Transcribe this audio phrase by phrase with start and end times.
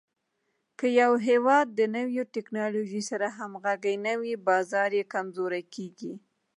[0.79, 6.13] که یو هېواد د نوې ټکنالوژۍ سره همغږی نه وي، بازار یې کمزوری کېږي.